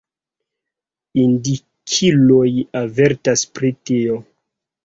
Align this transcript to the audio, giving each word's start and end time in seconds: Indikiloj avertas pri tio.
Indikiloj 1.25 2.49
avertas 2.83 3.47
pri 3.59 3.73
tio. 3.91 4.19